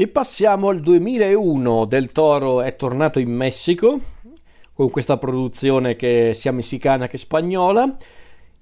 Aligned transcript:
E 0.00 0.08
passiamo 0.08 0.70
al 0.70 0.80
2001. 0.80 1.84
Del 1.84 2.10
Toro 2.10 2.62
è 2.62 2.74
tornato 2.74 3.18
in 3.18 3.30
Messico 3.30 4.00
con 4.72 4.88
questa 4.88 5.18
produzione 5.18 5.94
che 5.94 6.30
sia 6.32 6.52
messicana 6.52 7.06
che 7.06 7.18
spagnola. 7.18 7.98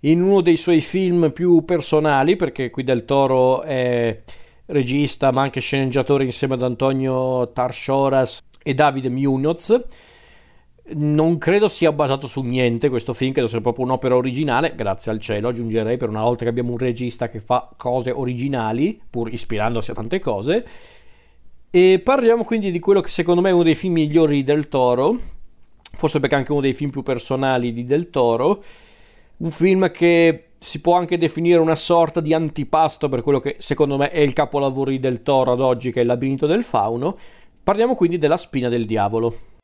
In 0.01 0.21
uno 0.21 0.41
dei 0.41 0.57
suoi 0.57 0.81
film 0.81 1.31
più 1.31 1.65
personali, 1.65 2.35
perché 2.35 2.71
qui 2.71 2.83
Del 2.83 3.05
Toro 3.05 3.63
è 3.63 4.21
regista 4.67 5.31
ma 5.31 5.43
anche 5.43 5.61
sceneggiatore 5.61 6.25
insieme 6.25 6.55
ad 6.55 6.65
Antonio 6.65 7.53
Tarshoras 7.53 8.41
e 8.61 8.75
Davide 8.75 9.09
Munoz. 9.09 9.81
Non 10.95 11.39
credo 11.39 11.69
sia 11.69 11.93
basato 11.93 12.27
su 12.27 12.43
niente 12.43 12.89
questo 12.89 13.15
film, 13.15 13.31
credo 13.31 13.47
sia 13.47 13.61
proprio 13.61 13.85
un'opera 13.85 14.17
originale, 14.17 14.75
grazie 14.75 15.13
al 15.13 15.21
cielo 15.21 15.51
aggiungerei 15.51 15.99
per 15.99 16.09
una 16.09 16.23
volta 16.23 16.43
che 16.43 16.51
abbiamo 16.51 16.73
un 16.73 16.79
regista 16.79 17.29
che 17.29 17.39
fa 17.39 17.71
cose 17.77 18.11
originali, 18.11 19.01
pur 19.09 19.33
ispirandosi 19.33 19.93
a 19.93 19.95
tante 19.95 20.19
cose. 20.19 20.67
E 21.71 22.01
parliamo 22.03 22.45
quindi 22.45 22.71
di 22.71 22.79
quello 22.79 23.01
che 23.01 23.11
secondo 23.11 23.43
me 23.43 23.51
è 23.51 23.53
uno 23.53 23.63
dei 23.63 23.75
film 23.75 23.93
migliori 23.93 24.43
del 24.43 24.69
Toro, 24.69 25.21
forse 25.97 26.19
perché 26.19 26.35
è 26.35 26.39
anche 26.39 26.53
uno 26.53 26.63
dei 26.63 26.73
film 26.73 26.91
più 26.91 27.03
personali 27.03 27.75
di 27.75 27.85
Del 27.85 28.09
Toro, 28.09 28.63
un 29.39 29.51
film 29.51 29.91
che 29.91 30.45
si 30.57 30.81
può 30.81 30.97
anche 30.97 31.19
definire 31.19 31.61
una 31.61 31.77
sorta 31.77 32.21
di 32.21 32.33
antipasto 32.33 33.11
per 33.11 33.21
quello 33.21 33.39
che 33.39 33.57
secondo 33.59 33.99
me 33.99 34.09
è 34.09 34.21
il 34.21 34.33
capolavoro 34.33 34.91
di 34.91 34.99
Del 34.99 35.23
Toro 35.23 35.53
ad 35.53 35.61
oggi, 35.61 35.93
che 35.93 35.99
è 35.99 36.03
il 36.03 36.09
labirinto 36.09 36.47
del 36.47 36.65
fauno. 36.65 37.19
Parliamo 37.63 37.95
quindi 37.95 38.17
della 38.17 38.39
spina 38.39 38.71
del 38.71 38.87
diavolo. 38.87 39.58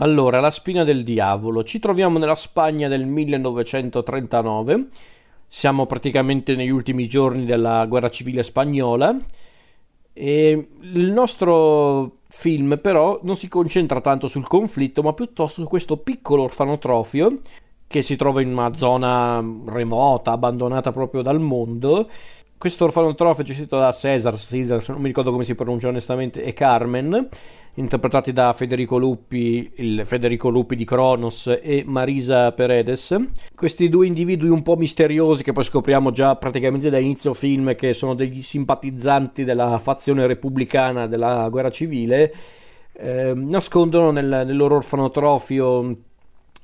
Allora, 0.00 0.40
La 0.40 0.50
spina 0.50 0.82
del 0.82 1.04
diavolo. 1.04 1.62
Ci 1.62 1.78
troviamo 1.78 2.18
nella 2.18 2.34
Spagna 2.34 2.88
del 2.88 3.04
1939. 3.04 4.88
Siamo 5.46 5.84
praticamente 5.84 6.54
negli 6.54 6.70
ultimi 6.70 7.06
giorni 7.06 7.44
della 7.44 7.84
guerra 7.84 8.08
civile 8.08 8.42
spagnola. 8.42 9.14
E 10.14 10.68
il 10.80 11.12
nostro 11.12 12.20
film 12.28 12.78
però 12.80 13.20
non 13.24 13.36
si 13.36 13.48
concentra 13.48 14.00
tanto 14.00 14.26
sul 14.26 14.46
conflitto, 14.46 15.02
ma 15.02 15.12
piuttosto 15.12 15.60
su 15.60 15.68
questo 15.68 15.98
piccolo 15.98 16.44
orfanotrofio 16.44 17.40
che 17.86 18.00
si 18.00 18.16
trova 18.16 18.40
in 18.40 18.52
una 18.52 18.72
zona 18.74 19.44
remota, 19.66 20.30
abbandonata 20.32 20.92
proprio 20.92 21.20
dal 21.20 21.40
mondo, 21.40 22.08
questo 22.60 22.84
orfanotrofio 22.84 23.42
gestito 23.42 23.78
da 23.78 23.90
Cesar, 23.90 24.36
Cesar, 24.36 24.86
non 24.88 25.00
mi 25.00 25.06
ricordo 25.06 25.30
come 25.30 25.44
si 25.44 25.54
pronuncia 25.54 25.88
onestamente, 25.88 26.44
e 26.44 26.52
Carmen, 26.52 27.26
interpretati 27.76 28.34
da 28.34 28.52
Federico 28.52 28.98
Luppi, 28.98 29.72
il 29.76 30.02
Federico 30.04 30.50
Luppi 30.50 30.76
di 30.76 30.84
Cronos 30.84 31.58
e 31.62 31.84
Marisa 31.86 32.52
Peredes. 32.52 33.16
Questi 33.54 33.88
due 33.88 34.06
individui 34.06 34.50
un 34.50 34.60
po' 34.60 34.76
misteriosi 34.76 35.42
che 35.42 35.52
poi 35.52 35.64
scopriamo 35.64 36.10
già 36.10 36.36
praticamente 36.36 36.90
da 36.90 36.98
inizio 36.98 37.32
film 37.32 37.74
che 37.74 37.94
sono 37.94 38.12
degli 38.14 38.42
simpatizzanti 38.42 39.42
della 39.44 39.78
fazione 39.78 40.26
repubblicana 40.26 41.06
della 41.06 41.48
guerra 41.48 41.70
civile, 41.70 42.30
eh, 42.92 43.32
nascondono 43.34 44.10
nel, 44.10 44.42
nel 44.44 44.54
loro 44.54 44.76
orfanotrofio 44.76 45.96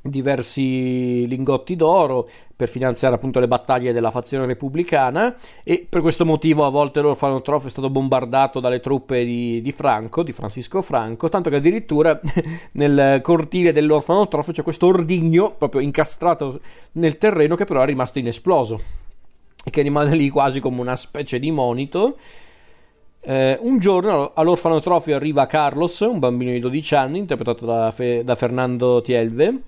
diversi 0.09 1.27
lingotti 1.27 1.77
d'oro 1.77 2.29
per 2.57 2.69
finanziare 2.69 3.15
appunto 3.15 3.39
le 3.39 3.47
battaglie 3.47 3.93
della 3.93 4.11
fazione 4.11 4.47
repubblicana 4.47 5.37
e 5.63 5.87
per 5.87 6.01
questo 6.01 6.25
motivo 6.25 6.65
a 6.65 6.71
volte 6.71 7.03
l'orfanotrofio 7.03 7.69
è 7.69 7.71
stato 7.71 7.91
bombardato 7.91 8.61
dalle 8.61 8.81
truppe 8.81 9.27
di, 9.27 9.61
di, 9.61 9.73
Franco, 9.73 10.23
di 10.23 10.33
Francisco 10.33 10.81
Franco, 10.81 11.29
tanto 11.29 11.51
che 11.51 11.57
addirittura 11.57 12.19
nel 12.73 13.21
cortile 13.23 13.73
dell'orfanotrofio 13.73 14.55
c'è 14.55 14.63
questo 14.63 14.87
ordigno 14.87 15.53
proprio 15.53 15.83
incastrato 15.83 16.59
nel 16.93 17.19
terreno 17.19 17.57
che 17.57 17.67
però 17.67 17.83
è 17.83 17.87
rimasto 17.87 18.19
inesploso 18.19 18.81
e 19.63 19.71
che 19.71 19.83
rimane 19.83 20.15
lì 20.15 20.31
quasi 20.31 20.59
come 20.59 20.81
una 20.81 20.97
specie 20.97 21.39
di 21.39 21.51
monito. 21.51 22.17
Eh, 23.21 23.59
un 23.61 23.79
giorno 23.79 24.31
all'orfanotrofio 24.35 25.17
arriva 25.17 25.47
Carlos, 25.47 25.99
un 26.01 26.21
bambino 26.21 26.53
di 26.53 26.61
12 26.61 26.95
anni, 26.95 27.19
interpretato 27.19 27.67
da, 27.67 27.91
Fe- 27.91 28.23
da 28.23 28.37
Fernando 28.37 29.03
Tielve, 29.03 29.63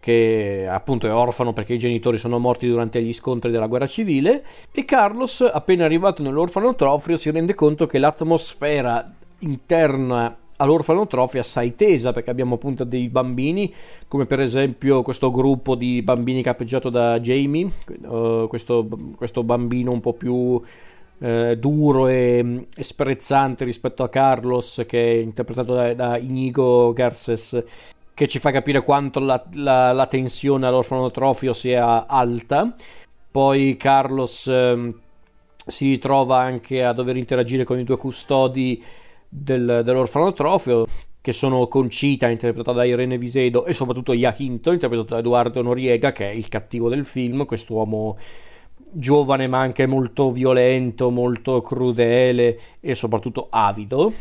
che 0.00 0.66
appunto 0.68 1.06
è 1.06 1.12
orfano 1.12 1.52
perché 1.52 1.74
i 1.74 1.78
genitori 1.78 2.16
sono 2.16 2.38
morti 2.38 2.66
durante 2.66 3.02
gli 3.02 3.12
scontri 3.12 3.50
della 3.50 3.66
guerra 3.66 3.86
civile 3.86 4.42
e 4.72 4.84
Carlos 4.86 5.42
appena 5.42 5.84
arrivato 5.84 6.22
nell'orfanotrofio 6.22 7.18
si 7.18 7.30
rende 7.30 7.54
conto 7.54 7.86
che 7.86 7.98
l'atmosfera 7.98 9.12
interna 9.40 10.36
all'orfanotrofio 10.56 11.38
è 11.38 11.42
assai 11.42 11.74
tesa 11.74 12.12
perché 12.12 12.30
abbiamo 12.30 12.54
appunto 12.54 12.84
dei 12.84 13.08
bambini 13.08 13.72
come 14.08 14.24
per 14.24 14.40
esempio 14.40 15.02
questo 15.02 15.30
gruppo 15.30 15.74
di 15.74 16.00
bambini 16.02 16.42
capeggiato 16.42 16.88
da 16.88 17.20
Jamie 17.20 17.70
uh, 18.06 18.46
questo, 18.48 18.88
questo, 19.16 19.42
bambino 19.42 19.90
un 19.90 20.00
po' 20.00 20.14
più 20.14 20.34
uh, 20.34 21.54
duro 21.58 22.08
e, 22.08 22.64
e, 22.74 22.82
sprezzante 22.82 23.64
rispetto 23.64 24.02
a 24.02 24.08
Carlos 24.08 24.82
che 24.86 25.02
è 25.02 25.16
interpretato 25.16 25.74
da, 25.74 25.94
da 25.94 26.18
Inigo 26.18 26.92
Garces 26.92 27.64
che 28.20 28.28
ci 28.28 28.38
fa 28.38 28.50
capire 28.50 28.82
quanto 28.82 29.18
la, 29.18 29.42
la, 29.54 29.92
la 29.92 30.04
tensione 30.04 30.66
all'orfanotrofio 30.66 31.54
sia 31.54 32.06
alta. 32.06 32.74
Poi 33.30 33.76
Carlos 33.78 34.46
eh, 34.46 34.94
si 35.66 35.86
ritrova 35.86 36.36
anche 36.36 36.84
a 36.84 36.92
dover 36.92 37.16
interagire 37.16 37.64
con 37.64 37.78
i 37.78 37.82
due 37.82 37.96
custodi 37.96 38.84
del, 39.26 39.80
dell'orfanotrofio, 39.82 40.84
che 41.18 41.32
sono 41.32 41.66
Concita, 41.66 42.28
interpretata 42.28 42.76
da 42.76 42.84
Irene 42.84 43.16
Visedo, 43.16 43.64
e 43.64 43.72
soprattutto 43.72 44.12
Jacinto, 44.12 44.70
interpretato 44.70 45.14
da 45.14 45.20
Edoardo 45.20 45.62
Noriega, 45.62 46.12
che 46.12 46.28
è 46.28 46.34
il 46.34 46.48
cattivo 46.48 46.90
del 46.90 47.06
film, 47.06 47.46
quest'uomo 47.46 48.18
giovane 48.92 49.48
ma 49.48 49.60
anche 49.60 49.86
molto 49.86 50.30
violento, 50.30 51.08
molto 51.08 51.62
crudele 51.62 52.60
e 52.80 52.94
soprattutto 52.94 53.46
avido. 53.48 54.12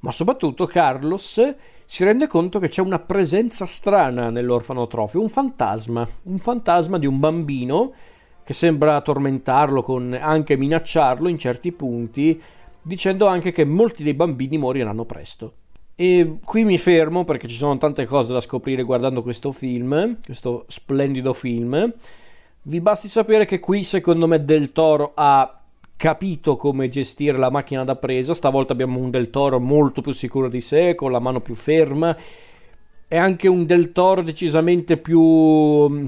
Ma 0.00 0.10
soprattutto 0.12 0.64
Carlos 0.64 1.38
si 1.86 2.04
rende 2.04 2.26
conto 2.26 2.58
che 2.58 2.68
c'è 2.68 2.80
una 2.80 2.98
presenza 2.98 3.66
strana 3.66 4.30
nell'orfanotrofio, 4.30 5.20
un 5.20 5.28
fantasma, 5.28 6.08
un 6.24 6.38
fantasma 6.38 6.98
di 6.98 7.06
un 7.06 7.18
bambino 7.18 7.92
che 8.42 8.52
sembra 8.52 9.00
tormentarlo, 9.00 9.82
con, 9.82 10.16
anche 10.20 10.56
minacciarlo 10.56 11.28
in 11.28 11.38
certi 11.38 11.72
punti, 11.72 12.40
dicendo 12.82 13.26
anche 13.26 13.52
che 13.52 13.64
molti 13.64 14.02
dei 14.02 14.14
bambini 14.14 14.58
moriranno 14.58 15.04
presto. 15.04 15.52
E 15.96 16.38
qui 16.44 16.64
mi 16.64 16.76
fermo 16.76 17.24
perché 17.24 17.46
ci 17.46 17.56
sono 17.56 17.78
tante 17.78 18.04
cose 18.04 18.32
da 18.32 18.40
scoprire 18.40 18.82
guardando 18.82 19.22
questo 19.22 19.52
film, 19.52 20.18
questo 20.24 20.64
splendido 20.68 21.32
film. 21.32 21.92
Vi 22.62 22.80
basti 22.80 23.08
sapere 23.08 23.44
che 23.44 23.60
qui 23.60 23.84
secondo 23.84 24.26
me 24.26 24.44
Del 24.44 24.72
Toro 24.72 25.12
ha 25.14 25.63
capito 25.96 26.56
come 26.56 26.88
gestire 26.88 27.38
la 27.38 27.50
macchina 27.50 27.84
da 27.84 27.96
presa. 27.96 28.34
Stavolta 28.34 28.72
abbiamo 28.72 28.98
un 28.98 29.10
Del 29.10 29.30
Toro 29.30 29.60
molto 29.60 30.00
più 30.00 30.12
sicuro 30.12 30.48
di 30.48 30.60
sé, 30.60 30.94
con 30.94 31.10
la 31.10 31.20
mano 31.20 31.40
più 31.40 31.54
ferma. 31.54 32.16
E 33.06 33.16
anche 33.16 33.48
un 33.48 33.66
Del 33.66 33.92
Toro 33.92 34.22
decisamente 34.22 34.96
più 34.96 35.20
mm, 35.20 36.06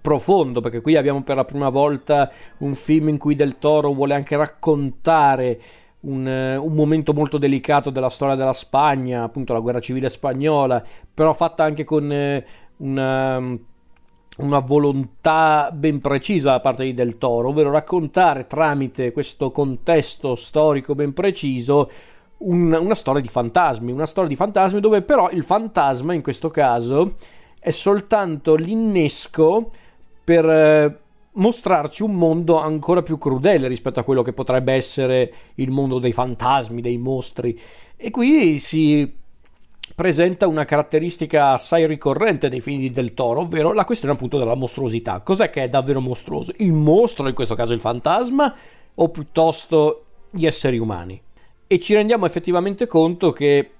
profondo, 0.00 0.60
perché 0.60 0.80
qui 0.80 0.96
abbiamo 0.96 1.22
per 1.22 1.36
la 1.36 1.44
prima 1.44 1.68
volta 1.68 2.30
un 2.58 2.74
film 2.74 3.08
in 3.08 3.18
cui 3.18 3.34
Del 3.34 3.58
Toro 3.58 3.92
vuole 3.92 4.14
anche 4.14 4.36
raccontare 4.36 5.60
un, 6.00 6.26
un, 6.26 6.72
momento 6.72 7.12
molto 7.12 7.38
delicato 7.38 7.90
della 7.90 8.10
storia 8.10 8.34
della 8.34 8.52
Spagna, 8.52 9.22
appunto 9.22 9.52
la 9.52 9.60
guerra 9.60 9.80
civile 9.80 10.08
spagnola, 10.08 10.82
però 11.12 11.32
fatta 11.32 11.62
anche 11.64 11.84
con 11.84 12.10
eh, 12.10 12.44
una 12.78 13.56
una 14.38 14.60
volontà 14.60 15.70
ben 15.72 16.00
precisa 16.00 16.52
da 16.52 16.60
parte 16.60 16.84
di 16.84 16.94
Del 16.94 17.18
Toro, 17.18 17.48
ovvero 17.48 17.70
raccontare 17.70 18.46
tramite 18.46 19.12
questo 19.12 19.50
contesto 19.50 20.34
storico 20.34 20.94
ben 20.94 21.12
preciso 21.12 21.90
un, 22.38 22.72
una 22.72 22.94
storia 22.94 23.20
di 23.20 23.28
fantasmi, 23.28 23.92
una 23.92 24.06
storia 24.06 24.30
di 24.30 24.36
fantasmi 24.36 24.80
dove 24.80 25.02
però 25.02 25.30
il 25.30 25.44
fantasma 25.44 26.14
in 26.14 26.22
questo 26.22 26.50
caso 26.50 27.16
è 27.58 27.70
soltanto 27.70 28.54
l'innesco 28.54 29.70
per 30.24 30.48
eh, 30.48 30.98
mostrarci 31.32 32.02
un 32.02 32.14
mondo 32.14 32.58
ancora 32.58 33.02
più 33.02 33.18
crudele 33.18 33.68
rispetto 33.68 34.00
a 34.00 34.02
quello 34.02 34.22
che 34.22 34.32
potrebbe 34.32 34.72
essere 34.72 35.32
il 35.56 35.70
mondo 35.70 35.98
dei 35.98 36.12
fantasmi, 36.12 36.80
dei 36.80 36.98
mostri. 36.98 37.58
E 37.96 38.10
qui 38.10 38.58
si 38.58 39.20
presenta 40.02 40.48
una 40.48 40.64
caratteristica 40.64 41.52
assai 41.52 41.86
ricorrente 41.86 42.48
nei 42.48 42.60
film 42.60 42.80
di 42.80 42.90
Del 42.90 43.14
Toro, 43.14 43.42
ovvero 43.42 43.72
la 43.72 43.84
questione 43.84 44.14
appunto 44.14 44.36
della 44.36 44.56
mostruosità. 44.56 45.22
Cos'è 45.22 45.48
che 45.48 45.62
è 45.62 45.68
davvero 45.68 46.00
mostruoso? 46.00 46.52
Il 46.56 46.72
mostro, 46.72 47.28
in 47.28 47.34
questo 47.34 47.54
caso 47.54 47.72
il 47.72 47.78
fantasma, 47.78 48.52
o 48.96 49.08
piuttosto 49.10 50.06
gli 50.32 50.44
esseri 50.44 50.78
umani? 50.78 51.22
E 51.68 51.78
ci 51.78 51.94
rendiamo 51.94 52.26
effettivamente 52.26 52.88
conto 52.88 53.30
che 53.30 53.70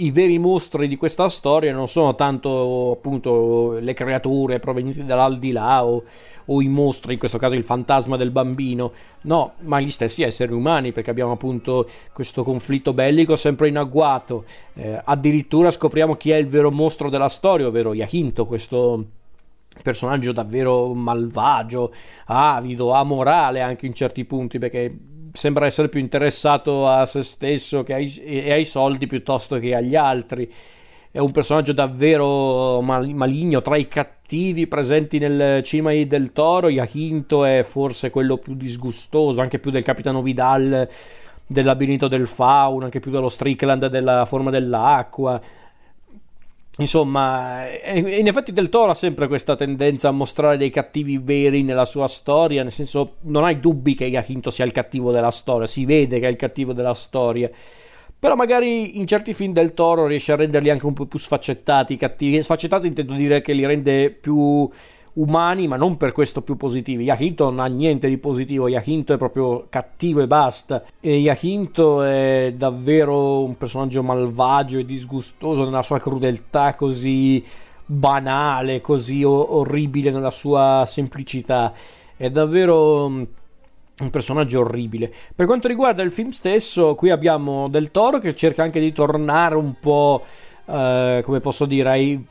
i 0.00 0.10
veri 0.10 0.38
mostri 0.38 0.86
di 0.86 0.96
questa 0.96 1.28
storia 1.28 1.72
non 1.72 1.88
sono 1.88 2.14
tanto 2.14 2.92
appunto 2.92 3.78
le 3.80 3.94
creature 3.94 4.60
provenienti 4.60 5.04
dall'aldilà 5.04 5.84
o, 5.84 6.04
o 6.46 6.62
i 6.62 6.68
mostri, 6.68 7.14
in 7.14 7.18
questo 7.18 7.38
caso 7.38 7.54
il 7.54 7.64
fantasma 7.64 8.16
del 8.16 8.30
bambino, 8.30 8.92
no, 9.22 9.54
ma 9.60 9.80
gli 9.80 9.90
stessi 9.90 10.22
esseri 10.22 10.52
umani, 10.52 10.92
perché 10.92 11.10
abbiamo 11.10 11.32
appunto 11.32 11.88
questo 12.12 12.44
conflitto 12.44 12.92
bellico 12.92 13.34
sempre 13.34 13.68
in 13.68 13.76
agguato. 13.76 14.44
Eh, 14.74 15.00
addirittura 15.04 15.70
scopriamo 15.70 16.14
chi 16.16 16.30
è 16.30 16.36
il 16.36 16.46
vero 16.46 16.70
mostro 16.70 17.10
della 17.10 17.28
storia, 17.28 17.66
ovvero 17.66 17.92
Yahinto, 17.92 18.46
questo 18.46 19.04
personaggio 19.82 20.32
davvero 20.32 20.92
malvagio, 20.94 21.92
avido, 22.26 22.92
amorale 22.92 23.60
anche 23.60 23.86
in 23.86 23.94
certi 23.94 24.24
punti, 24.24 24.58
perché 24.58 24.96
sembra 25.38 25.66
essere 25.66 25.88
più 25.88 26.00
interessato 26.00 26.88
a 26.88 27.06
se 27.06 27.22
stesso 27.22 27.84
ai, 27.88 28.12
e 28.16 28.52
ai 28.52 28.64
soldi 28.64 29.06
piuttosto 29.06 29.58
che 29.58 29.72
agli 29.72 29.94
altri. 29.94 30.52
È 31.10 31.18
un 31.20 31.30
personaggio 31.30 31.72
davvero 31.72 32.80
mal, 32.80 33.08
maligno, 33.14 33.62
tra 33.62 33.76
i 33.76 33.86
cattivi 33.86 34.66
presenti 34.66 35.18
nel 35.18 35.62
cinema 35.62 35.92
del 36.04 36.32
Toro, 36.32 36.68
Yahinto 36.68 37.44
è 37.44 37.62
forse 37.62 38.10
quello 38.10 38.36
più 38.36 38.54
disgustoso, 38.54 39.40
anche 39.40 39.60
più 39.60 39.70
del 39.70 39.84
Capitano 39.84 40.22
Vidal 40.22 40.88
del 41.46 41.64
labirinto 41.64 42.08
del 42.08 42.26
fauno, 42.26 42.84
anche 42.84 43.00
più 43.00 43.10
dello 43.12 43.28
Strickland 43.28 43.86
della 43.86 44.24
forma 44.26 44.50
dell'acqua. 44.50 45.40
Insomma, 46.80 47.64
in 47.86 48.28
effetti 48.28 48.52
Del 48.52 48.68
Toro 48.68 48.92
ha 48.92 48.94
sempre 48.94 49.26
questa 49.26 49.56
tendenza 49.56 50.08
a 50.08 50.12
mostrare 50.12 50.56
dei 50.56 50.70
cattivi 50.70 51.18
veri 51.18 51.64
nella 51.64 51.84
sua 51.84 52.06
storia, 52.06 52.62
nel 52.62 52.70
senso 52.70 53.16
non 53.22 53.44
hai 53.44 53.58
dubbi 53.58 53.94
che 53.96 54.04
Yakinto 54.04 54.50
sia 54.50 54.64
il 54.64 54.70
cattivo 54.70 55.10
della 55.10 55.32
storia, 55.32 55.66
si 55.66 55.84
vede 55.84 56.20
che 56.20 56.26
è 56.26 56.30
il 56.30 56.36
cattivo 56.36 56.72
della 56.72 56.94
storia. 56.94 57.50
Però 58.20 58.34
magari 58.36 58.98
in 58.98 59.06
certi 59.06 59.32
film 59.32 59.52
del 59.52 59.74
Toro 59.74 60.06
riesce 60.06 60.32
a 60.32 60.36
renderli 60.36 60.70
anche 60.70 60.86
un 60.86 60.92
po' 60.92 61.06
più 61.06 61.18
sfaccettati, 61.18 61.96
cattivi. 61.96 62.42
Sfaccettati 62.42 62.86
intendo 62.86 63.14
dire 63.14 63.40
che 63.40 63.52
li 63.52 63.64
rende 63.66 64.10
più 64.10 64.68
umani, 65.18 65.66
ma 65.66 65.76
non 65.76 65.96
per 65.96 66.12
questo 66.12 66.42
più 66.42 66.56
positivi. 66.56 67.04
Yakinto 67.04 67.44
non 67.44 67.60
ha 67.60 67.66
niente 67.66 68.08
di 68.08 68.18
positivo, 68.18 68.68
Yakinto 68.68 69.12
è 69.12 69.18
proprio 69.18 69.66
cattivo 69.68 70.20
e 70.20 70.26
basta. 70.26 70.82
E 71.00 71.16
Yakinto 71.16 72.02
è 72.02 72.54
davvero 72.56 73.42
un 73.42 73.56
personaggio 73.56 74.02
malvagio 74.02 74.78
e 74.78 74.84
disgustoso 74.84 75.64
nella 75.64 75.82
sua 75.82 75.98
crudeltà 75.98 76.74
così 76.74 77.44
banale, 77.84 78.80
così 78.80 79.24
orribile 79.24 80.10
nella 80.10 80.30
sua 80.30 80.84
semplicità. 80.86 81.72
È 82.16 82.30
davvero 82.30 83.08
mm, 83.08 83.22
un 84.00 84.10
personaggio 84.10 84.60
orribile. 84.60 85.12
Per 85.34 85.46
quanto 85.46 85.66
riguarda 85.66 86.02
il 86.02 86.12
film 86.12 86.30
stesso, 86.30 86.94
qui 86.94 87.10
abbiamo 87.10 87.68
Del 87.68 87.90
Toro 87.90 88.18
che 88.18 88.34
cerca 88.36 88.62
anche 88.62 88.78
di 88.78 88.92
tornare 88.92 89.56
un 89.56 89.74
po', 89.80 90.22
eh, 90.66 91.22
come 91.24 91.40
posso 91.40 91.64
dire, 91.66 91.90
ai 91.90 92.26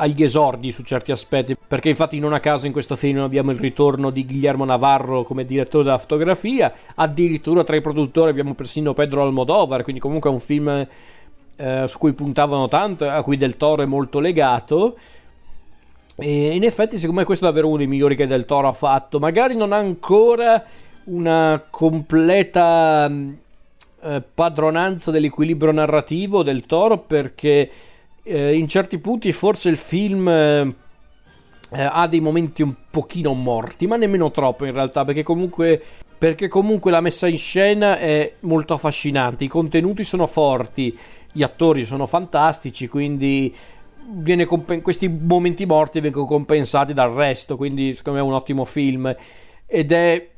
agli 0.00 0.22
esordi 0.22 0.72
su 0.72 0.82
certi 0.82 1.12
aspetti, 1.12 1.54
perché 1.54 1.90
infatti 1.90 2.18
non 2.18 2.32
a 2.32 2.40
caso 2.40 2.66
in 2.66 2.72
questo 2.72 2.96
film 2.96 3.18
abbiamo 3.20 3.50
il 3.50 3.58
ritorno 3.58 4.08
di 4.08 4.24
Guillermo 4.24 4.64
Navarro 4.64 5.24
come 5.24 5.44
direttore 5.44 5.84
della 5.84 5.98
fotografia, 5.98 6.72
addirittura 6.94 7.64
tra 7.64 7.76
i 7.76 7.82
produttori 7.82 8.30
abbiamo 8.30 8.54
persino 8.54 8.94
Pedro 8.94 9.22
Almodovar, 9.22 9.82
quindi 9.82 10.00
comunque 10.00 10.30
è 10.30 10.32
un 10.32 10.40
film 10.40 10.86
eh, 11.56 11.84
su 11.86 11.98
cui 11.98 12.14
puntavano 12.14 12.66
tanto, 12.68 13.08
a 13.08 13.22
cui 13.22 13.36
Del 13.36 13.58
Toro 13.58 13.82
è 13.82 13.86
molto 13.86 14.20
legato. 14.20 14.96
E 16.16 16.54
in 16.54 16.64
effetti, 16.64 16.96
secondo 16.96 17.20
me, 17.20 17.26
questo 17.26 17.44
è 17.44 17.48
davvero 17.48 17.68
uno 17.68 17.76
dei 17.76 17.86
migliori 17.86 18.16
che 18.16 18.26
Del 18.26 18.46
Toro 18.46 18.68
ha 18.68 18.72
fatto. 18.72 19.18
Magari 19.18 19.54
non 19.54 19.72
ha 19.72 19.76
ancora 19.76 20.64
una 21.04 21.62
completa 21.68 23.10
eh, 24.02 24.22
padronanza 24.34 25.10
dell'equilibrio 25.10 25.72
narrativo 25.72 26.42
del 26.42 26.64
Toro 26.64 26.98
perché 26.98 27.70
eh, 28.22 28.54
in 28.54 28.68
certi 28.68 28.98
punti 28.98 29.32
forse 29.32 29.68
il 29.68 29.76
film 29.76 30.28
eh, 30.28 30.74
eh, 31.72 31.82
ha 31.82 32.06
dei 32.08 32.20
momenti 32.20 32.62
un 32.62 32.74
pochino 32.90 33.32
morti, 33.34 33.86
ma 33.86 33.96
nemmeno 33.96 34.30
troppo 34.30 34.64
in 34.64 34.72
realtà, 34.72 35.04
perché 35.04 35.22
comunque, 35.22 35.82
perché 36.18 36.48
comunque 36.48 36.90
la 36.90 37.00
messa 37.00 37.28
in 37.28 37.38
scena 37.38 37.98
è 37.98 38.34
molto 38.40 38.74
affascinante, 38.74 39.44
i 39.44 39.48
contenuti 39.48 40.04
sono 40.04 40.26
forti, 40.26 40.96
gli 41.32 41.42
attori 41.42 41.84
sono 41.84 42.06
fantastici, 42.06 42.88
quindi 42.88 43.54
compen- 44.46 44.82
questi 44.82 45.08
momenti 45.08 45.64
morti 45.64 46.00
vengono 46.00 46.26
compensati 46.26 46.92
dal 46.92 47.12
resto, 47.12 47.56
quindi 47.56 47.94
secondo 47.94 48.18
me 48.18 48.24
è 48.24 48.28
un 48.28 48.34
ottimo 48.34 48.64
film 48.64 49.14
ed 49.66 49.92
è 49.92 50.28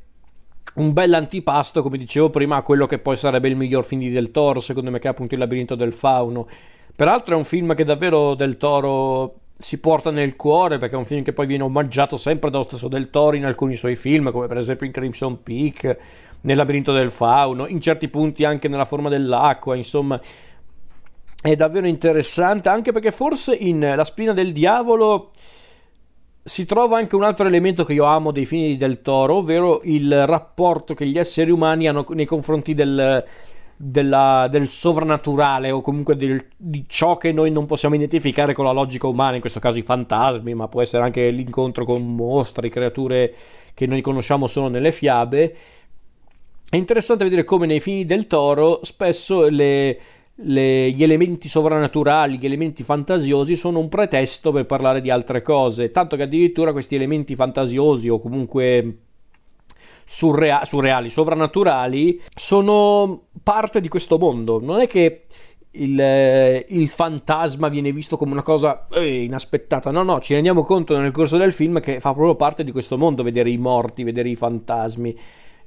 un 0.75 0.93
bel 0.93 1.13
antipasto, 1.13 1.81
come 1.81 1.97
dicevo 1.97 2.29
prima, 2.29 2.57
a 2.57 2.61
quello 2.61 2.85
che 2.85 2.99
poi 2.99 3.15
sarebbe 3.15 3.47
il 3.47 3.55
miglior 3.55 3.83
film 3.83 4.01
di 4.01 4.11
Del 4.11 4.31
Toro, 4.31 4.59
secondo 4.59 4.91
me 4.91 4.99
che 4.99 5.07
è 5.07 5.11
appunto 5.11 5.33
il 5.33 5.39
labirinto 5.39 5.75
del 5.75 5.93
fauno. 5.93 6.47
Peraltro 6.95 7.33
è 7.33 7.37
un 7.37 7.43
film 7.43 7.73
che 7.73 7.83
davvero 7.83 8.35
Del 8.35 8.57
Toro 8.57 9.35
si 9.57 9.79
porta 9.79 10.11
nel 10.11 10.35
cuore 10.35 10.77
perché 10.77 10.95
è 10.95 10.97
un 10.97 11.05
film 11.05 11.23
che 11.23 11.33
poi 11.33 11.47
viene 11.47 11.63
omaggiato 11.63 12.17
sempre 12.17 12.49
dallo 12.49 12.63
stesso 12.63 12.87
Del 12.87 13.09
Toro 13.09 13.35
in 13.35 13.45
alcuni 13.45 13.73
suoi 13.73 13.95
film, 13.95 14.31
come 14.31 14.47
per 14.47 14.57
esempio 14.57 14.85
in 14.85 14.91
Crimson 14.91 15.41
Peak, 15.41 15.97
nel 16.41 16.57
labirinto 16.57 16.91
del 16.91 17.09
fauno, 17.09 17.67
in 17.67 17.79
certi 17.79 18.09
punti 18.09 18.43
anche 18.43 18.67
nella 18.67 18.85
forma 18.85 19.09
dell'acqua, 19.09 19.75
insomma. 19.75 20.19
È 21.41 21.55
davvero 21.55 21.87
interessante 21.87 22.69
anche 22.69 22.91
perché 22.91 23.11
forse 23.11 23.53
in 23.53 23.79
La 23.79 24.05
spina 24.05 24.31
del 24.31 24.53
diavolo 24.53 25.31
si 26.43 26.65
trova 26.65 26.97
anche 26.97 27.15
un 27.15 27.23
altro 27.23 27.47
elemento 27.47 27.85
che 27.85 27.93
io 27.93 28.03
amo 28.03 28.31
dei 28.31 28.45
film 28.45 28.77
Del 28.77 29.01
Toro, 29.01 29.37
ovvero 29.37 29.81
il 29.83 30.27
rapporto 30.27 30.93
che 30.93 31.07
gli 31.07 31.17
esseri 31.17 31.51
umani 31.51 31.87
hanno 31.87 32.05
nei 32.09 32.25
confronti 32.25 32.73
del, 32.73 33.25
della, 33.75 34.47
del 34.49 34.67
sovrannaturale 34.67 35.71
o 35.71 35.81
comunque 35.81 36.15
del, 36.15 36.45
di 36.55 36.85
ciò 36.87 37.17
che 37.17 37.31
noi 37.31 37.51
non 37.51 37.65
possiamo 37.65 37.95
identificare 37.95 38.53
con 38.53 38.65
la 38.65 38.71
logica 38.71 39.07
umana, 39.07 39.35
in 39.35 39.41
questo 39.41 39.59
caso 39.59 39.77
i 39.77 39.83
fantasmi, 39.83 40.53
ma 40.53 40.67
può 40.67 40.81
essere 40.81 41.03
anche 41.03 41.29
l'incontro 41.29 41.85
con 41.85 42.15
mostri, 42.15 42.69
creature 42.69 43.33
che 43.73 43.85
noi 43.85 44.01
conosciamo 44.01 44.47
solo 44.47 44.67
nelle 44.67 44.91
fiabe. 44.91 45.55
È 46.69 46.75
interessante 46.75 47.23
vedere 47.23 47.43
come 47.43 47.65
nei 47.65 47.79
film 47.79 48.03
del 48.03 48.27
toro 48.27 48.79
spesso 48.83 49.47
le, 49.47 49.99
le, 50.35 50.91
gli 50.91 51.03
elementi 51.03 51.47
sovrannaturali, 51.47 52.37
gli 52.37 52.45
elementi 52.45 52.83
fantasiosi 52.83 53.55
sono 53.55 53.79
un 53.79 53.89
pretesto 53.89 54.51
per 54.51 54.65
parlare 54.65 55.01
di 55.01 55.09
altre 55.09 55.41
cose, 55.41 55.91
tanto 55.91 56.15
che 56.15 56.23
addirittura 56.23 56.71
questi 56.71 56.95
elementi 56.95 57.35
fantasiosi 57.35 58.09
o 58.09 58.19
comunque 58.19 58.97
surrea- 60.05 60.65
surreali, 60.65 61.09
sovrannaturali, 61.09 62.21
sono 62.35 63.27
parte 63.43 63.81
di 63.81 63.87
questo 63.87 64.17
mondo. 64.17 64.59
Non 64.59 64.79
è 64.79 64.87
che 64.87 65.25
il, 65.75 65.99
eh, 65.99 66.65
il, 66.69 66.89
fantasma 66.89 67.67
viene 67.67 67.91
visto 67.91 68.17
come 68.17 68.33
una 68.33 68.43
cosa 68.43 68.87
eh, 68.91 69.23
inaspettata. 69.23 69.91
No, 69.91 70.03
no, 70.03 70.19
ci 70.19 70.33
rendiamo 70.33 70.63
conto 70.63 70.97
nel 70.97 71.11
corso 71.11 71.37
del 71.37 71.53
film 71.53 71.79
che 71.79 71.99
fa 71.99 72.13
proprio 72.13 72.35
parte 72.35 72.63
di 72.63 72.71
questo 72.71 72.97
mondo 72.97 73.23
vedere 73.23 73.49
i 73.49 73.57
morti, 73.57 74.03
vedere 74.03 74.29
i 74.29 74.35
fantasmi. 74.35 75.17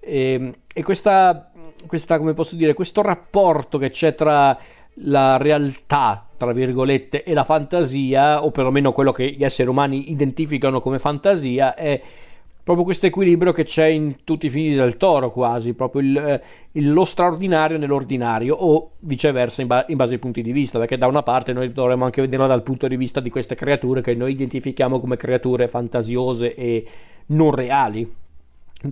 E, 0.00 0.30
ehm, 0.32 0.52
e 0.72 0.82
questa, 0.82 1.50
questa, 1.86 2.18
come 2.18 2.34
posso 2.34 2.54
dire, 2.54 2.74
questo 2.74 3.02
rapporto 3.02 3.78
che 3.78 3.90
c'è 3.90 4.14
tra 4.14 4.56
la 5.00 5.36
realtà, 5.36 6.26
tra 6.36 6.52
virgolette, 6.52 7.24
e 7.24 7.34
la 7.34 7.44
fantasia, 7.44 8.44
o 8.44 8.50
perlomeno 8.50 8.92
quello 8.92 9.12
che 9.12 9.30
gli 9.30 9.44
esseri 9.44 9.68
umani 9.68 10.10
identificano 10.10 10.80
come 10.80 10.98
fantasia, 10.98 11.74
è 11.74 12.00
proprio 12.66 12.84
questo 12.84 13.06
equilibrio 13.06 13.52
che 13.52 13.62
c'è 13.62 13.86
in 13.86 14.24
tutti 14.24 14.46
i 14.46 14.50
film 14.50 14.74
del 14.74 14.96
toro 14.96 15.30
quasi, 15.30 15.72
proprio 15.74 16.02
il, 16.02 16.16
eh, 16.16 16.42
il, 16.72 16.92
lo 16.92 17.04
straordinario 17.04 17.78
nell'ordinario 17.78 18.56
o 18.56 18.90
viceversa 19.02 19.60
in, 19.60 19.68
ba- 19.68 19.84
in, 19.86 19.96
base 19.96 20.14
ai 20.14 20.18
punti 20.18 20.42
di 20.42 20.50
vista, 20.50 20.76
perché 20.80 20.98
da 20.98 21.06
una 21.06 21.22
parte 21.22 21.52
noi 21.52 21.70
dovremmo 21.70 22.06
anche 22.06 22.22
vederla 22.22 22.48
dal 22.48 22.64
punto 22.64 22.88
di 22.88 22.96
vista 22.96 23.20
di 23.20 23.30
queste 23.30 23.54
creature 23.54 24.00
che 24.00 24.16
noi 24.16 24.32
identifichiamo 24.32 24.98
come 24.98 25.16
creature 25.16 25.68
fantasiose 25.68 26.56
e 26.56 26.84
non 27.26 27.52
reali. 27.52 28.12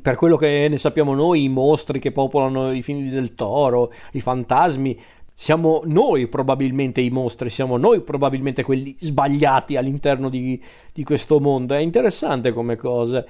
Per 0.01 0.15
quello 0.15 0.37
che 0.37 0.69
ne 0.71 0.77
sappiamo 0.77 1.13
noi, 1.13 1.43
i 1.43 1.49
mostri 1.49 1.99
che 1.99 2.13
popolano 2.13 2.71
i 2.71 2.81
film 2.81 3.11
del 3.11 3.35
toro, 3.35 3.93
i 4.13 4.21
fantasmi, 4.21 4.97
siamo 5.35 5.83
noi 5.85 6.29
probabilmente 6.29 7.01
i 7.01 7.11
mostri, 7.11 7.51
siamo 7.51 7.77
noi 7.77 8.03
probabilmente 8.03 8.63
quelli 8.63 8.95
sbagliati 8.97 9.77
all'interno 9.77 10.29
di, 10.29 10.63
di 10.93 11.03
questo 11.03 11.41
mondo. 11.41 11.75
È 11.75 11.79
interessante 11.79 12.53
come 12.53 12.77
cosa. 12.77 13.25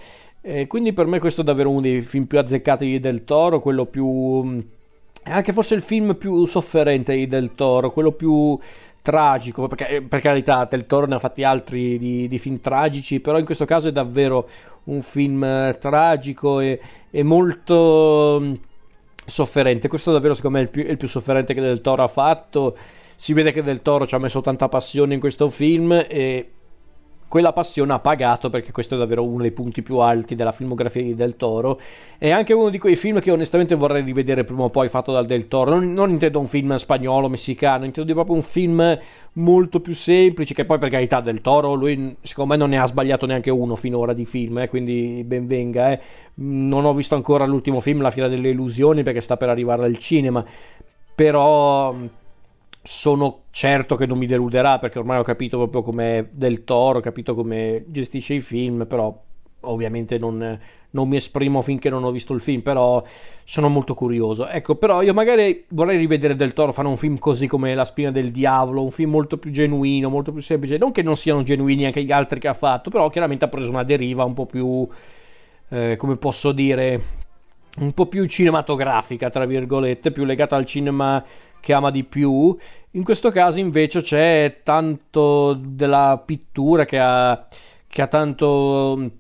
E 0.47 0.67
quindi 0.67 0.93
per 0.93 1.07
me 1.07 1.19
questo 1.19 1.41
è 1.41 1.45
davvero 1.45 1.71
uno 1.71 1.81
dei 1.81 2.03
film 2.03 2.27
più 2.27 2.39
azzeccati 2.39 2.85
di 2.85 3.01
Del 3.01 3.25
Toro, 3.25 3.61
quello 3.61 3.87
più... 3.87 4.07
Mm, 4.45 4.61
anche 5.23 5.55
forse 5.55 5.75
il 5.75 5.81
film 5.81 6.17
più 6.17 6.45
sofferente 6.45 7.17
di 7.17 7.27
Del 7.27 7.55
Toro, 7.55 7.91
quello 7.91 8.13
più 8.13 8.59
tragico, 9.01 9.69
perché 9.69 9.89
eh, 9.89 10.03
per 10.03 10.21
carità 10.21 10.67
Del 10.67 10.85
Toro 10.85 11.07
ne 11.07 11.15
ha 11.15 11.19
fatti 11.19 11.45
altri 11.45 11.97
di, 11.97 12.29
di, 12.29 12.39
film 12.39 12.61
tragici, 12.61 13.21
però 13.21 13.39
in 13.39 13.47
questo 13.47 13.65
caso 13.65 13.89
è 13.89 13.93
davvero 13.93 14.47
un 14.85 15.01
film 15.01 15.43
eh, 15.43 15.79
tragico 15.81 16.61
e, 16.61 16.79
e 17.11 17.23
molto 17.23 18.37
mm, 18.43 18.55
sofferente. 19.25 19.89
Questo 19.89 20.13
davvero 20.13 20.35
secondo 20.35 20.59
me 20.59 20.65
è 20.65 20.67
il 20.67 20.71
più, 20.71 20.85
è 20.85 20.91
il 20.91 20.99
più 20.99 21.09
sofferente 21.09 21.55
che 21.55 21.63
Del 21.63 21.81
Toro 21.81 22.03
ha 22.03 22.09
fatto. 22.09 22.77
Si 23.15 23.33
vede 23.33 23.51
che 23.51 23.63
Del 23.63 23.81
Toro 23.81 24.07
ci 24.07 24.15
ha 24.15 24.19
messo 24.19 24.43
tanta 24.43 24.69
passione 24.69 25.15
in 25.15 25.21
questo 25.21 25.49
film 25.49 26.05
e 26.07 26.51
quella 27.35 27.53
passione 27.53 27.93
ha 27.93 27.99
pagato 27.99 28.49
perché 28.49 28.71
questo 28.71 28.95
è 28.95 28.99
davvero 28.99 29.25
uno 29.25 29.43
dei 29.43 29.51
punti 29.51 29.83
più 29.83 29.97
alti 29.97 30.37
della 30.37 30.53
filmografia 30.53 31.03
di 31.03 31.15
Del 31.15 31.35
Toro 31.35 31.81
è 32.17 32.31
anche 32.31 32.53
uno 32.53 32.69
di 32.69 32.79
quei 32.79 32.95
film 32.95 33.19
che 33.19 33.33
onestamente 33.33 33.75
vorrei 33.75 34.05
rivedere 34.05 34.45
prima 34.45 34.63
o 34.63 34.71
poi 34.71 34.89
fatto 34.89 35.11
dal 35.11 35.27
Del 35.27 35.49
Toro 35.49 35.71
non, 35.71 35.93
non 35.93 36.11
intendo 36.11 36.39
un 36.39 36.47
film 36.47 36.77
spagnolo, 36.77 37.29
messicano 37.29 37.87
intendo 37.87 38.13
proprio 38.13 38.37
un 38.37 38.43
film 38.43 38.97
molto 39.33 39.81
più 39.81 39.95
semplice 39.95 40.55
che 40.55 40.65
poi 40.65 40.79
per 40.79 40.91
carità 40.91 41.21
Del 41.21 41.41
Toro 41.41 41.75
lui 41.75 42.15
secondo 42.21 42.53
me 42.53 42.57
non 42.57 42.69
ne 42.69 42.79
ha 42.79 42.87
sbagliato 42.87 43.27
neanche 43.27 43.51
uno 43.51 43.75
finora 43.75 44.13
di 44.13 44.27
film 44.27 44.59
eh, 44.59 44.69
quindi 44.69 45.25
ben 45.27 45.49
venga 45.49 45.91
eh. 45.91 46.01
non 46.35 46.85
ho 46.85 46.95
visto 46.95 47.17
ancora 47.17 47.47
l'ultimo 47.47 47.81
film 47.81 48.01
La 48.01 48.13
Fiera 48.13 48.29
delle 48.29 48.51
Illusioni 48.51 49.03
perché 49.03 49.21
sta 49.21 49.37
per 49.37 49.49
arrivare 49.49 49.85
al 49.85 49.99
cinema 49.99 50.45
però 51.17 51.97
sono 52.81 53.44
certo 53.55 53.95
che 53.95 54.05
non 54.05 54.19
mi 54.19 54.27
deluderà 54.27 54.81
perché 54.81 54.99
ormai 54.99 55.21
ho 55.21 55.23
capito 55.23 55.57
proprio 55.59 55.83
come 55.83 56.29
del 56.33 56.65
Toro, 56.65 56.99
ho 56.99 57.01
capito 57.01 57.37
come 57.37 57.85
gestisce 57.87 58.35
i 58.35 58.41
film, 58.41 58.85
però 58.85 59.17
ovviamente 59.61 60.19
non, 60.19 60.59
non, 60.91 61.09
mi 61.09 61.15
esprimo 61.15 61.63
finché 61.63 61.89
non 61.89 62.03
ho 62.03 62.11
visto 62.11 62.33
il 62.33 62.41
film, 62.41 62.63
però 62.63 63.01
sono 63.45 63.69
molto 63.69 63.95
curioso. 63.95 64.49
Ecco, 64.49 64.75
però 64.75 65.03
io 65.03 65.15
magari 65.15 65.67
vorrei 65.69 65.97
rivedere 65.99 66.35
Del 66.35 66.53
Toro 66.53 66.73
fare 66.73 66.89
un 66.89 66.97
film 66.97 67.17
così 67.17 67.47
come 67.47 67.77
La 67.77 67.85
spina 67.85 68.11
del 68.11 68.33
diavolo, 68.33 68.83
un 68.83 68.91
film 68.91 69.11
molto 69.11 69.39
più 69.39 69.53
genuino, 69.53 70.09
molto 70.09 70.33
più 70.33 70.43
semplice, 70.43 70.77
non 70.77 70.91
che 70.91 71.03
non 71.03 71.17
siano 71.17 71.45
genuini 71.45 71.87
anche 71.87 72.03
gli 72.03 72.13
altri 72.13 72.41
che 72.41 72.49
ha 72.49 72.55
fatto, 72.55 72.91
però 72.91 73.09
chiaramente 73.09 73.45
ha 73.45 73.49
preso 73.49 73.71
una 73.71 73.85
deriva 73.85 74.25
un 74.25 74.35
po' 74.35 74.47
più, 74.47 74.85
eh, 75.69 75.95
come 75.97 76.17
posso 76.17 76.51
dire, 76.51 77.01
un 77.79 77.93
po' 77.93 78.07
più 78.07 78.27
cinematografica, 78.27 79.31
tra 79.31 79.47
virgolette, 79.47 80.11
più 80.11 80.25
legata 80.25 80.57
al 80.57 80.65
cinema 80.67 81.25
che 81.65 81.73
ama 81.73 81.91
di 81.91 82.05
più. 82.05 82.55
In 82.91 83.03
questo 83.03 83.31
caso 83.31 83.59
invece 83.59 84.03
c'è 84.03 84.61
tanto 84.63 85.55
della 85.55 86.23
pittura 86.25 86.85
che 86.85 86.99
ha, 87.01 87.47
che 87.89 88.03
ha 88.03 88.07
tanto... 88.07 89.11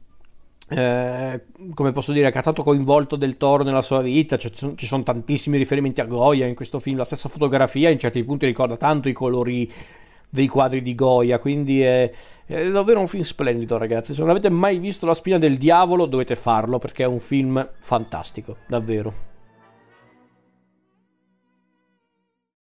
Eh, 0.68 1.40
come 1.74 1.92
posso 1.92 2.12
dire, 2.12 2.30
che 2.30 2.38
ha 2.38 2.42
tanto 2.42 2.62
coinvolto 2.62 3.16
Del 3.16 3.38
Toro 3.38 3.64
nella 3.64 3.80
sua 3.80 4.02
vita. 4.02 4.36
Cioè, 4.36 4.50
ci 4.74 4.86
sono 4.86 5.02
tantissimi 5.02 5.56
riferimenti 5.56 6.02
a 6.02 6.04
Goya 6.04 6.46
in 6.46 6.54
questo 6.54 6.78
film. 6.78 6.98
La 6.98 7.04
stessa 7.04 7.30
fotografia 7.30 7.88
in 7.88 7.98
certi 7.98 8.22
punti 8.22 8.44
ricorda 8.44 8.76
tanto 8.76 9.08
i 9.08 9.14
colori 9.14 9.72
dei 10.28 10.46
quadri 10.46 10.82
di 10.82 10.94
Goya. 10.94 11.38
Quindi 11.38 11.80
è, 11.80 12.12
è, 12.44 12.70
davvero 12.70 13.00
un 13.00 13.08
film 13.08 13.22
splendido, 13.22 13.78
ragazzi. 13.78 14.12
Se 14.12 14.20
non 14.20 14.28
avete 14.28 14.50
mai 14.50 14.78
visto 14.78 15.06
La 15.06 15.14
spina 15.14 15.38
del 15.38 15.56
diavolo, 15.56 16.04
dovete 16.04 16.36
farlo 16.36 16.78
perché 16.78 17.04
è 17.04 17.06
un 17.06 17.20
film 17.20 17.66
fantastico, 17.80 18.58
davvero. 18.66 19.32